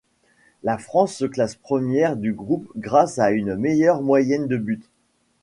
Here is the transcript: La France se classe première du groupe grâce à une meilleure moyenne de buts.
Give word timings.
La 0.63 0.79
France 0.79 1.15
se 1.17 1.25
classe 1.25 1.53
première 1.57 2.17
du 2.17 2.33
groupe 2.33 2.67
grâce 2.75 3.19
à 3.19 3.29
une 3.29 3.55
meilleure 3.55 4.01
moyenne 4.01 4.47
de 4.47 4.57
buts. 4.57 4.81